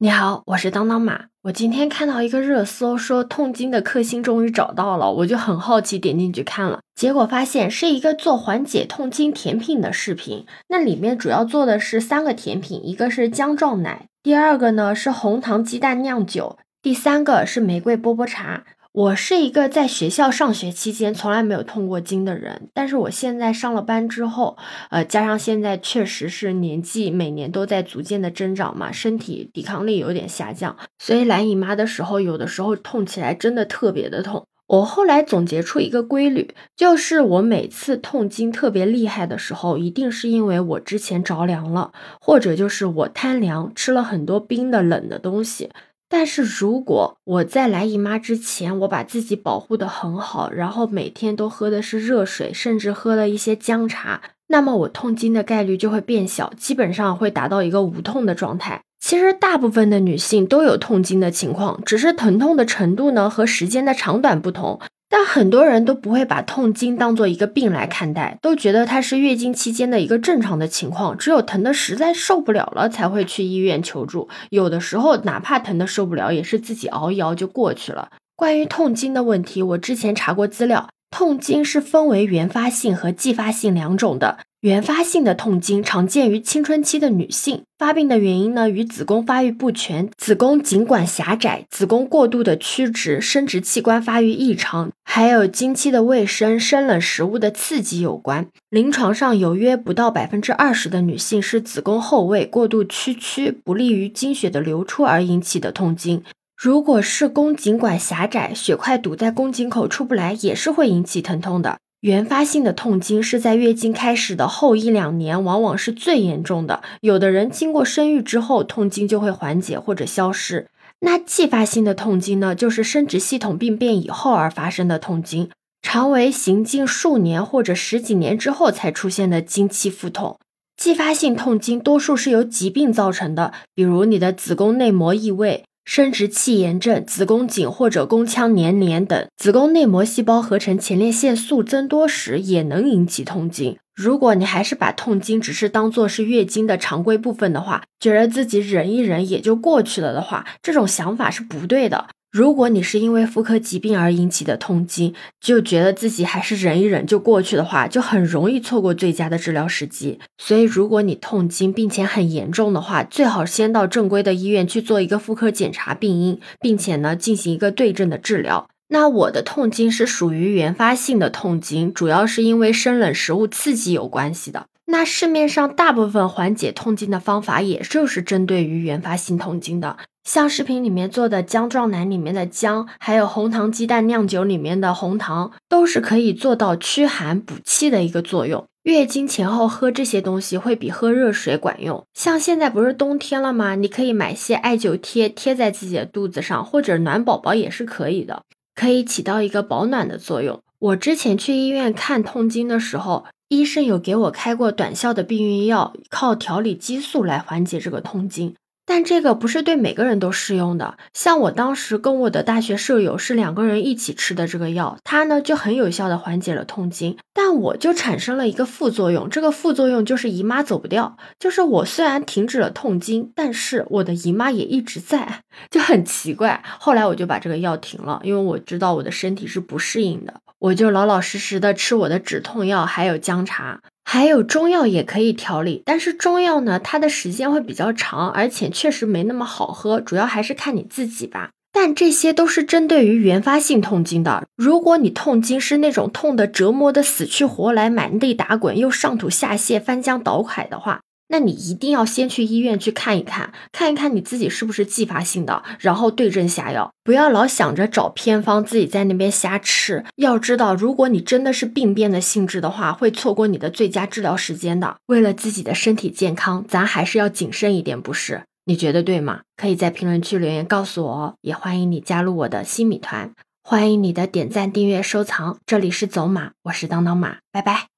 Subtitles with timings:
[0.00, 1.24] 你好，我是当当马。
[1.42, 10.46] 我今天看到一个热搜，说痛经的克星终于找到了，我就很好奇，点进去看了，结果发现是一个做缓解痛经甜品的视频。
[10.68, 18.62] 那里面主要做的是三个甜品，一个是姜撞奶，第二个呢是红糖鸡蛋酿酒，第三个是玫瑰波波茶。
[18.92, 24.56] 我是一个在学校上学期间从来没有痛过经的人，但是我现在上了班之后，
[24.90, 34.46] 呃，加上现在确实是年纪每年都在逐渐的增长嘛，身体抵抗力有点下降，所以来姨妈的时候，有的时候痛起来真的特别的痛。
[34.66, 45.70] 我后来总结出一个规律，就是我每次痛经特别厉害的时候，一定是因为我之前着凉了，或者就是我贪凉吃了很多冰的冷的东西。
[46.08, 58.80] 但是如果我在来姨妈之前，我把自己保护的很好，然后每天都喝的是热水，甚至喝了一些姜茶，那么我痛经的概率就会变小，基本上会达到一个无痛的状态。
[58.98, 64.80] 其实大部分的女性都有痛经的情况，只是疼痛的程度呢和时间的长短不同。
[65.10, 74.28] 但很多人都不会把痛经当做一个病来看待，都觉得它是月经期间的一个正常的情况，只有疼的实在受不了了才会去医院求助。
[74.50, 78.10] 有的时候哪怕疼的受不了，也是自己熬一熬就过去了。
[78.36, 84.38] 关于痛经的问题，我之前查过资料，痛经是分为原发性和继发性两种的。
[84.60, 98.48] 原发性的痛经常见于青春期的女性，发病的原因呢与子宫发育不全、子宫颈管狭窄、子宫过度的曲直、生殖器官发育异常，还有经期的卫生、生冷食物的刺激有关。
[98.68, 106.24] 临床上有约不到百分之二十的女性是子宫后位过度屈曲，不利于经血的流出而引起的痛经。
[106.56, 111.78] 如果是宫颈管狭窄，血块堵在宫颈口出不来，也是会引起疼痛的。
[112.00, 116.80] 原发性的痛经是在月经开始的后一两年，往往是最严重的。
[117.00, 120.68] 有的人经过生育之后，痛经就会缓解或者消失。
[121.00, 125.50] 那继发性的痛经呢，就是生殖系统病变以后而发生的痛经，
[125.82, 130.38] 常为行经数年或者十几年之后才出现的经期腹痛。
[130.76, 135.64] 继发性痛经多数是由疾病造成的，比如你的子宫内膜异位。
[135.88, 143.78] 生殖器炎症、子宫颈或者宫腔粘连等，子宫内膜细胞合成前列腺素增多时，也能引起痛经。
[143.94, 152.08] 如果你还是把痛经只是当做是月经的常规部分的话，觉得自己忍一忍也就过去了的话，这种想法是不对的。
[152.30, 160.18] 如果你是因为妇科疾病而引起的痛经，就觉得自己还是忍一忍就过去的话，就很容易错过最佳的治疗时机。
[160.36, 168.68] 所以，如果你痛经并且很严重的话，最好先到正规的医院去做一个妇科检查病因，并且呢进行一个对症的治疗。
[168.88, 174.66] 那我的痛经是属于原发性的痛经，主要是因为生冷食物刺激有关系的。
[174.90, 179.98] 那市面上大部分缓解痛经的方法，也就是针对于原发性痛经的。
[180.24, 188.64] 像视频里面做的姜撞奶里面的姜，还有红糖鸡蛋酿酒里面的红糖，都是可以做到驱寒补气的一个作用。
[188.84, 192.02] 月经前后喝这些东西会比喝热水管用。
[192.14, 193.74] 像现在不是冬天了吗？
[193.74, 198.42] 你可以买些艾灸贴贴在自己的肚子上，或者暖宝宝也是可以的，
[198.74, 200.60] 可以起到一个保暖的作用。
[200.78, 208.54] 我之前去医院看痛经的时候，医生有给我开过短效的避孕药，靠调理激素来缓解这个痛经。
[208.84, 210.96] 但这个不是对每个人都适用的。
[211.12, 221.18] 像我当时跟我的大学舍友是两个人一起吃的这个药，它呢就很有效的缓解了痛经，但我就产生了一个副作用，这个副作用就是姨妈走不掉。
[221.38, 226.62] 就是我虽然停止了痛经，但是我的姨妈也一直在， 就很奇怪。
[226.78, 233.80] 后来我就把这个药停了，因为我知道我的身体是不适应的，我就老老实实的吃我的止痛药，还有姜茶。
[234.04, 241.50] 还有中药也可以调理，但是中药呢，它的时间会比较长，而且确实没那么好喝，主要还是看你自己吧。
[241.70, 251.02] 但这些都是针对于原发性痛经的，如果你痛经是那种痛的折磨的死去活来、满地打滚又上吐下泻、翻江倒海的话。
[251.28, 260.04] 那你一定要先去医院去看一看，看一看你自己是不是继发性的，然后对症下药，不要老想着找偏方自己在那边瞎吃。
[260.16, 264.96] 要知道，如果你真的是病变的性质的话，会错过你的最佳治疗时间的。
[265.06, 268.42] 为了自己的身体健康，咱还是要谨慎一点，不是？
[268.64, 269.40] 你觉得对吗？
[269.56, 273.32] 可以在评论区留言告诉我哦，也欢迎你加入我的新米团，
[273.62, 275.58] 欢迎你的点赞、订阅、收藏。
[275.66, 277.97] 这里是走马，我是当当马，拜拜。